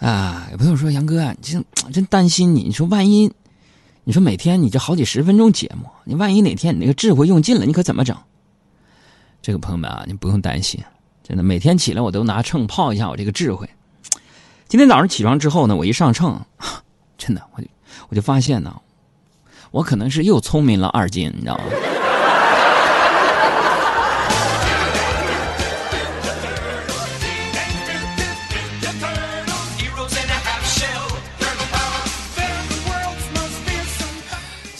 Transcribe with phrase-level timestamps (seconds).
[0.00, 2.62] 啊，有朋友说杨哥啊，真 真担心你。
[2.62, 3.30] 你说万一，
[4.04, 8.16] 你说每天你这好几十分钟节目，你万一哪天你那个智慧用尽了，你可怎么整？
[9.42, 10.82] 这个朋友们啊，你不用担心，
[11.22, 13.68] 真的每天起来我都拿秤泡一下我这个智慧。
[14.68, 16.40] 今天早上起床之后呢，我一上秤，
[17.18, 17.68] 真的我就
[18.08, 18.74] 我就发现呢，
[19.70, 21.64] 我可能是又聪明了二斤，你知道吗？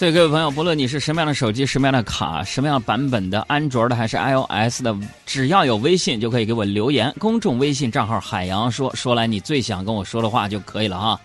[0.00, 4.96] 所以，各位朋友，不论你是什么样的手机、什么样的卡、什么样版本的安卓的还是 iOS 的，
[5.26, 7.14] 只要有微信就可以给我留言。
[7.18, 11.20] 公众微信账号“海洋说”，说来你最想跟我说的话就可以了哈。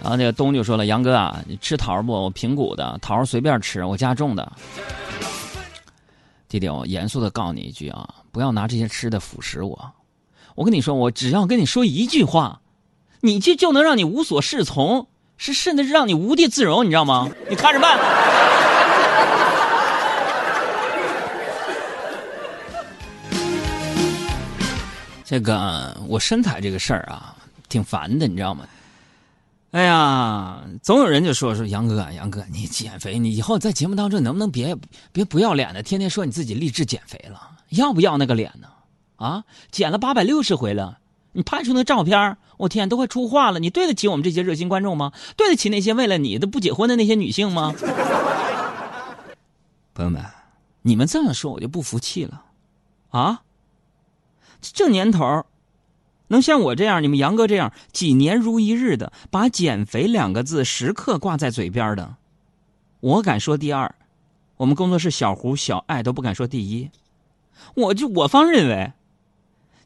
[0.00, 2.12] 然后那个东就说了：“杨哥啊，你吃桃不？
[2.12, 4.52] 我平谷的桃随便吃，我家种的。”
[6.48, 9.92] 弟弟，我严肃的告诉你一句啊，不要拿这些吃的腐蚀我。
[10.54, 12.60] 我跟你说，我只要跟你说一句话，
[13.20, 15.08] 你就就能让你无所适从。
[15.36, 17.30] 是甚至是让你无地自容，你知道吗？
[17.48, 17.98] 你看着办。
[25.24, 27.34] 这个我身材这个事儿啊，
[27.68, 28.64] 挺烦的，你知道吗？
[29.72, 34.74] 哎呀，总有人就说说杨哥，杨哥，你减肥，你以后在节目当中能不能别
[35.12, 38.68] 别不要脸的，天天说你自己励志减肥了，要不要那个脸呢？
[39.16, 40.98] 啊，减了八百六十回了。
[41.36, 43.58] 你拍出那照片我天，都快出画了！
[43.58, 45.12] 你对得起我们这些热心观众吗？
[45.36, 47.74] 对得起那些为了你都不结婚的那些女性吗？
[49.92, 50.24] 朋友们，
[50.80, 52.44] 你们这么说我就不服气了，
[53.10, 53.42] 啊！
[54.62, 55.44] 这年头
[56.28, 62.16] 能像我这样，你们杨哥这样几年如一日的把减肥两个字时刻挂在嘴边的，
[63.00, 63.94] 我敢说第二，
[64.56, 66.90] 我们工作室小胡、小爱都不敢说第一。
[67.74, 68.94] 我就我方认为，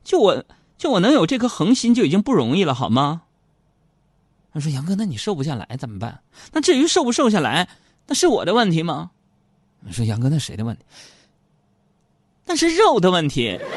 [0.04, 0.44] 就我。
[0.80, 3.20] 就我能有这颗恒心就已经不容易了，好吗？
[4.54, 6.22] 他说：“杨哥，那你瘦不下来怎么办？
[6.52, 7.68] 那至于瘦不瘦下来，
[8.06, 9.10] 那是我的问题吗？”
[9.84, 10.82] 你说：“杨哥，那谁的问题？
[12.46, 13.60] 那是肉的问题。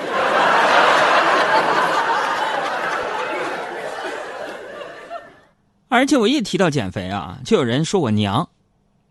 [5.90, 8.48] 而且我一提到减肥啊，就有人说我娘，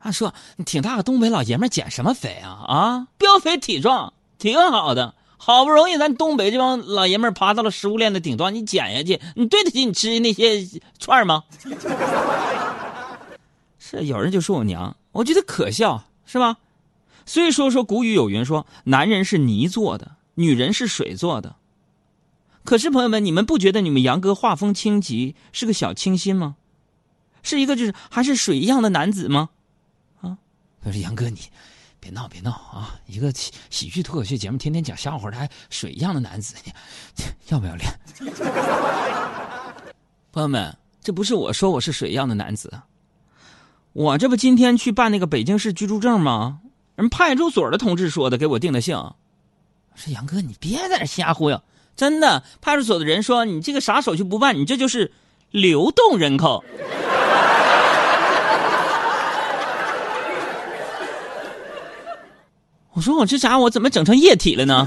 [0.00, 2.64] 他说：“你挺大个东北老爷们减什么肥啊？
[2.66, 5.14] 啊，膘肥体壮，挺好的。”
[5.44, 10.64] 好不容易，咱东北这帮老爷们爬到了食物链的顶端，你减下去，你对得起你吃那些
[11.00, 11.42] 串吗？
[13.76, 16.58] 是有人就说我娘，我觉得可笑，是吧？
[17.26, 21.56] 所以说说古语有云说，男人是泥做的，女人是水做的。
[22.62, 26.54] 可是朋友们，你们不觉得你们杨哥画风清奇，是个小清新吗？
[27.42, 29.48] 是一个就是还是水一样的男子吗？
[30.20, 30.38] 啊，
[30.84, 31.40] 可是杨哥你。
[32.02, 32.98] 别闹，别闹啊！
[33.06, 36.56] 一个喜喜剧脱口秀节目，天天讲笑话的，还水一样的男子，
[37.46, 37.88] 要不要脸？
[40.32, 42.72] 朋友们，这不是我说我是水一样的男子，
[43.92, 46.58] 我这不今天去办那个北京市居住证吗？
[46.96, 48.96] 人派出所的同志说的，给我定的性。
[49.94, 51.62] 说杨哥，你别在这瞎忽悠，
[51.94, 55.12] 真的，派出所的人说你这个啥手续不办，你这就是
[55.52, 56.64] 流动人口。
[62.94, 63.58] 我说我这啥？
[63.58, 64.86] 我怎么整成液体了呢？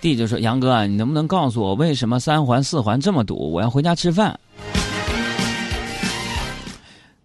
[0.00, 3.52] 弟就说：“杨哥，你能不能告诉我，为什么三环四环这么堵？
[3.52, 4.38] 我要回家吃饭。”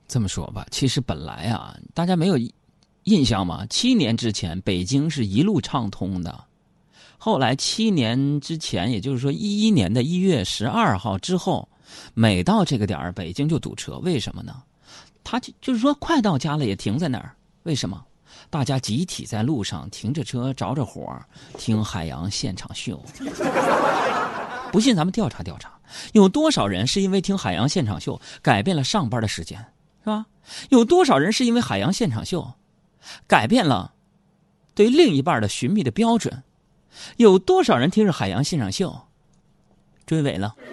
[0.07, 2.35] 这么说吧，其实本来啊，大家没有。
[3.03, 3.65] 印象吗？
[3.69, 6.45] 七年之前，北京是一路畅通的。
[7.17, 11.67] 后来七年之前，也就是说一一年的一月十二号之后，
[12.13, 13.97] 每到这个点儿，北京就堵车。
[13.99, 14.61] 为什么呢？
[15.23, 17.35] 他就就是说快到家了也停在那儿。
[17.63, 18.03] 为什么？
[18.49, 21.15] 大家集体在路上停着车，着着火，
[21.57, 23.01] 听海洋现场秀。
[24.71, 25.71] 不信咱们调查调查，
[26.13, 29.59] 有多少人是因为听海洋现场秀改变了上班的时间，
[30.03, 30.25] 是吧？
[30.69, 32.51] 有多少人是因为海洋现场秀？
[33.27, 33.93] 改变了
[34.73, 36.43] 对另一半的寻觅的标准，
[37.17, 39.07] 有多少人听着海洋现场秀
[40.05, 40.55] 追尾了？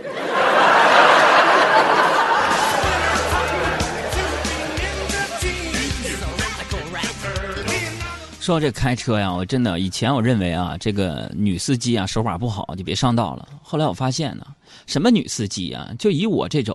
[8.41, 13.47] 说这开车呀，我真的以前我认为啊，这个女司机啊手法不好就别上道了。
[13.63, 14.47] 后来我发现呢，
[14.87, 16.75] 什么女司机啊，就以我这种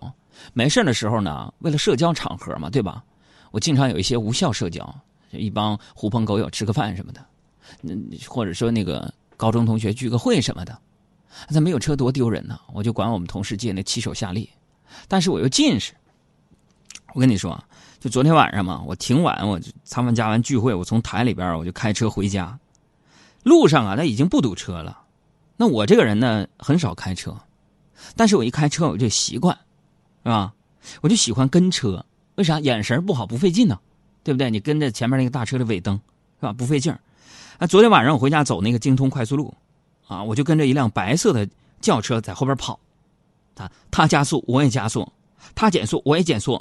[0.53, 3.03] 没事的时候呢，为了社交场合嘛，对吧？
[3.49, 4.95] 我经常有一些无效社交。
[5.39, 7.25] 一帮狐朋狗友吃个饭什么的，
[7.81, 10.77] 嗯，或者说那个高中同学聚个会什么的，
[11.49, 12.59] 咱没有车多丢人呢！
[12.73, 14.49] 我就管我们同事借那七手夏利，
[15.07, 15.93] 但是我又近视。
[17.13, 17.63] 我跟你说，
[17.99, 22.57] 就昨天晚上嘛，我挺晚，我参完加完聚会，我从台里边我就开车回家。
[23.43, 25.01] 路上啊，那已经不堵车了。
[25.57, 27.37] 那我这个人呢，很少开车，
[28.15, 29.55] 但是我一开车我就习惯，
[30.23, 30.53] 是吧？
[31.01, 32.03] 我就喜欢跟车，
[32.35, 32.59] 为啥？
[32.59, 33.79] 眼神不好不费劲呢，
[34.23, 34.49] 对不对？
[34.49, 35.99] 你跟着前面那个大车的尾灯，
[36.39, 36.53] 是吧？
[36.53, 36.99] 不费劲儿。
[37.59, 39.53] 啊，昨天晚上我回家走那个京通快速路，
[40.07, 41.47] 啊，我就跟着一辆白色的
[41.81, 42.79] 轿车在后边跑，
[43.53, 45.07] 他他加速我也加速，
[45.53, 46.59] 他减速我也减速，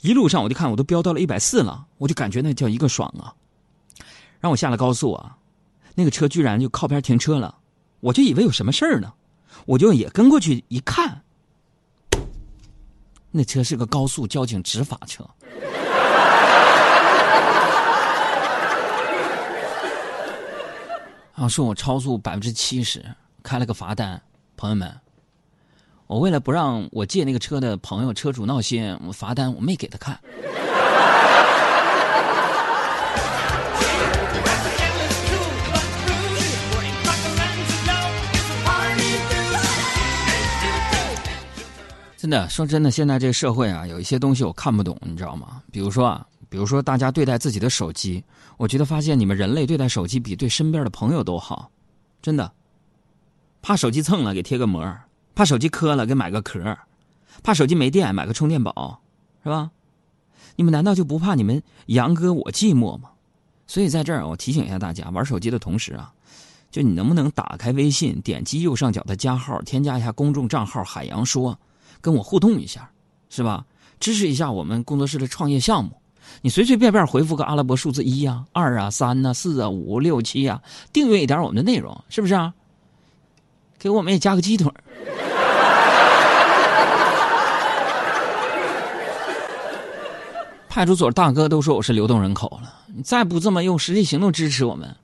[0.00, 3.34] 一路上我就看我都飙到了一百四了，我就感觉那叫一个爽啊！
[4.38, 5.36] 让我下了高速啊，
[5.94, 7.56] 那个车居然就靠边停车了，
[8.00, 9.12] 我就以为有什么事儿呢，
[9.66, 11.22] 我就也跟过去一看，
[13.30, 15.28] 那车是个高速交警执法车。
[21.42, 23.04] 啊，说我超速百分之七十，
[23.42, 24.22] 开了个罚单。
[24.56, 24.88] 朋友们，
[26.06, 30.16] 我为了不让我借那个车的朋友车主闹心，我罚单我没给他看。
[42.16, 45.60] 真的，说真的，现在这个社会啊，有一些东西我看不懂，你知道吗？
[45.72, 46.24] 比如说啊。
[46.52, 48.22] 比如说，大家对待自己的手机，
[48.58, 51.70] 我觉得发现你们人类对待手机比对身边的朋友都好，
[52.20, 52.52] 真的。
[53.62, 54.84] 怕手机蹭了，给贴个膜；
[55.34, 56.60] 怕手机磕了，给买个壳；
[57.42, 59.00] 怕手机没电，买个充电宝，
[59.42, 59.70] 是吧？
[60.56, 63.12] 你们难道就不怕你们杨哥我寂寞吗？
[63.66, 66.12] 所以在这儿，我提醒一下大家，玩手机的同时啊，
[66.70, 71.58] 就你能不能打开微信，点击右上角的加号，添加一下公众账号“海洋说”，
[72.02, 72.92] 跟我互动一下，
[73.30, 73.64] 是吧？
[73.98, 76.01] 支持一下我们工作室的创业项目。
[76.40, 80.60] 你随随便便回复个阿拉伯数字一呀、二啊、三呐、四啊、五六七呀，
[80.92, 82.52] 订阅一点我们的内容，是不是啊？
[83.78, 84.70] 给我们也加个鸡腿
[90.68, 94.96] 派出所大哥都说我是流动人口了，你再不这么用实际行动支持我们，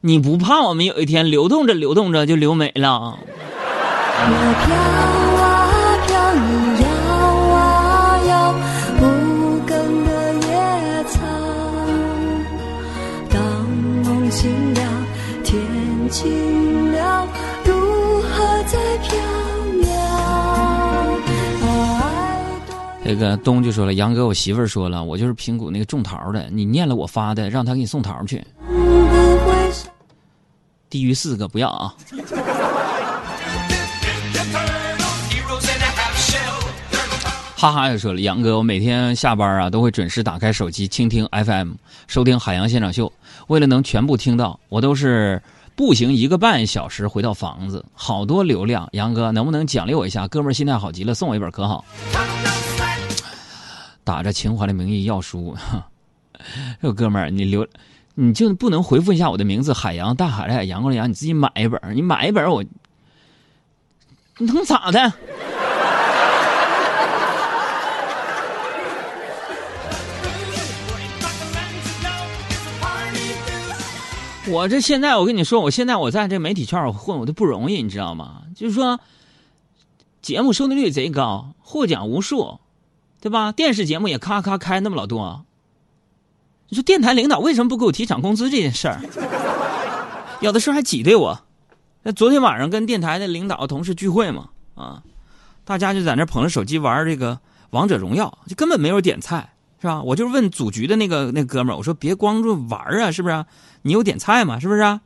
[0.00, 3.18] 你不怕我们有一天流动着流动着就流没了？
[4.16, 5.23] 我飘
[23.04, 28.42] 这个东就说了：“杨哥，我媳妇儿说了，我就是平谷那个种桃的，你念了我发的，让他给你送桃去。
[30.88, 31.94] 低于四个不要啊。
[37.56, 41.72] ”哈哈，又说了：“杨哥，我每天下班啊都会准时打开手机倾听 FM，
[42.06, 43.12] 收听海洋现场秀。
[43.48, 45.42] 为了能全部听到，我都是
[45.76, 48.88] 步行一个半小时回到房子，好多流量。
[48.92, 50.26] 杨哥，能不能奖励我一下？
[50.26, 51.84] 哥们儿心态好极了，送我一本可好？”
[54.04, 55.56] 打着情怀的名义要书，
[56.80, 57.66] 这哥们儿，你留，
[58.14, 59.72] 你就不能回复一下我的名字？
[59.72, 62.62] 海洋大海的海，阳光的阳，你自己买一本你买一本我，
[64.36, 65.12] 你能咋的？
[74.46, 78.42] 我这现在，我跟你说，我现在我在这媒体圈我混，我都不容易，你知道吗？
[78.54, 79.00] 就是说，
[80.20, 82.60] 节目收听率贼高，获奖无数。
[83.24, 83.52] 对吧？
[83.52, 85.46] 电视节目也咔咔开那么老多。
[86.68, 89.00] 你说电台领导为什么不给我提涨工资这件事儿？
[90.42, 91.40] 有的时候还挤兑我。
[92.02, 95.02] 那昨天晚上跟电台的领导同事聚会嘛，啊，
[95.64, 97.38] 大家就在那捧着手机玩这个
[97.70, 100.02] 王者荣耀，就根本没有点菜，是吧？
[100.02, 103.46] 我就问组局的那个那哥们儿，我说别光着玩啊，是不是？
[103.80, 104.60] 你有点菜吗？
[104.60, 105.00] 是不是？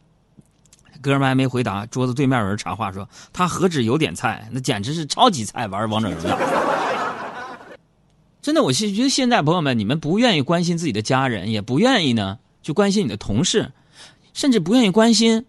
[1.01, 6.37] 哥们还没回答，桌子对面有人插话说：“他何止有点菜，那简直是超级菜，玩王者荣耀。”
[8.41, 13.73] 真的，我是觉得现在朋友们，你们不愿意关心自己的家人，也不愿意呢去关心你的同事，
[14.33, 15.45] 甚至不愿意关心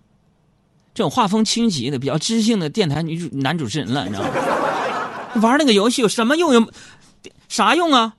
[0.94, 5.42] 这种画风清奇的、比较知性的电台女主男主持人了，你知道吗？
[5.42, 6.54] 玩那个游戏有什么用？
[6.54, 6.68] 有
[7.48, 8.16] 啥用啊？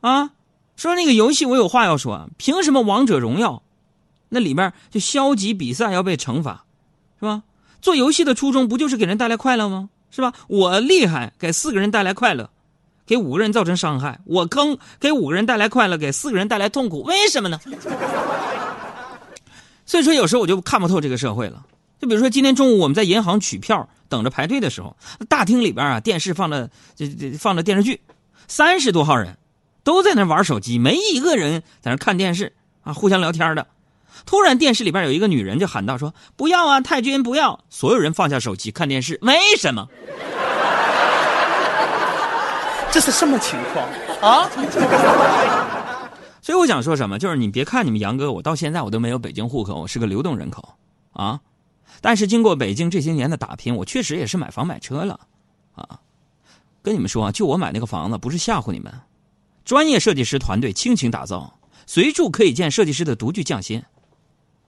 [0.00, 0.30] 啊？
[0.76, 2.28] 说那个游戏，我有话要说。
[2.36, 3.62] 凭什么王者荣耀
[4.28, 6.64] 那里面就消极比赛要被惩罚，
[7.18, 7.44] 是吧？
[7.80, 9.88] 做游戏的初衷不就是给人带来快乐吗？
[10.10, 10.32] 是吧？
[10.48, 12.50] 我厉害，给四个人带来快乐。
[13.08, 17.58] 给五个人造成伤害，我坑；给五个人带来快乐，给四个人带来痛苦，为什么呢？
[19.86, 21.64] 所以说，有时候我就看不透这个社会了。
[21.98, 24.94] 就比如说，今天中午我们在银行取票，等着排队的时候，
[25.28, 28.00] 大厅里边啊，电视放着这这放着电视剧，
[28.46, 29.38] 三十多号人
[29.82, 33.66] 都在那玩手机，没一个人在那看电视啊，互相聊天的。
[34.26, 39.88] 突然电视里边有一个女人就喊道：“说不要啊，太君不要！”所有人放下手机看电视，为什么？
[42.90, 43.86] 这是什么情况
[44.20, 44.48] 啊？
[46.40, 50.76] 所以我想说什么，就是你别看你们杨哥，我到现在我都没有北京户口，我是个流动人口
[51.12, 51.40] 啊。
[52.00, 55.20] 但是经过北京这些年的打拼，我确实也是买房买车了
[55.74, 56.00] 啊。
[56.82, 58.92] 跟你们说啊，就我买那个房子，不是吓唬你们，
[59.64, 63.82] 专业设计师团队倾情打造，随处可以见设计师的独具匠心。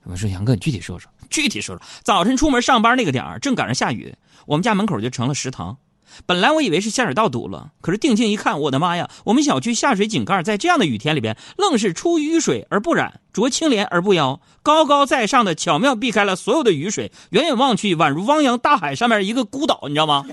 [0.02, 1.82] 我说杨哥，你具体说说，具体说说。
[2.02, 4.14] 早晨出门上班那个点儿，正赶上下雨，
[4.46, 5.78] 我们家门口就成了食堂。
[6.26, 9.08] 本来我以为是下水道堵了，可是定睛一看，我的妈呀！
[9.24, 20.24] 我们小区下水井盖在这样的雨天里边，愣是出淤水而不染，濯清涟而不妖，高高在上的巧妙避开了所有的雨水，远远望去，宛如汪洋大海上面一个孤岛，你知道吗？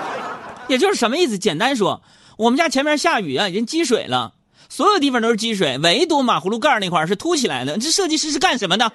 [0.68, 1.38] 也就是什么意思？
[1.38, 2.02] 简单说，
[2.38, 4.34] 我们家前面下雨啊，已经积水了，
[4.68, 7.78] 所有地方都是积水，唯独马葫芦盖那块是凸起来的。
[7.78, 8.92] 这设计师是干什么的？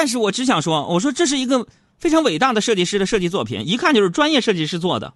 [0.00, 1.66] 但是我只想说，我说这是一个
[1.98, 5.12] 非常伟大的设计师的设计作品，一看就是专业设计师做的。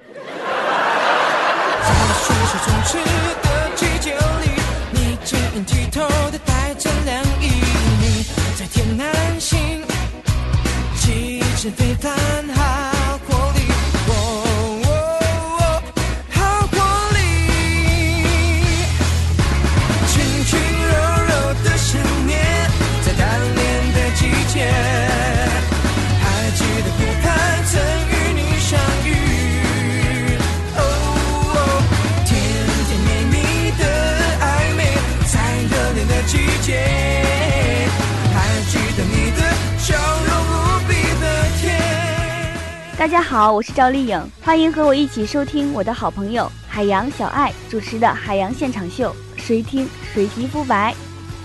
[42.97, 50.94] 大家好，我是赵丽颖，欢迎和我一起收听我的好朋友海洋小爱主持的《海洋现场秀》，谁听谁皮肤白。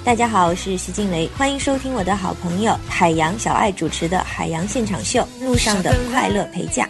[0.06, 6.88] 大家好，我是徐静蕾，欢迎收听我的好朋友海洋小爱主持的《海洋现场秀》，路上的快乐陪驾。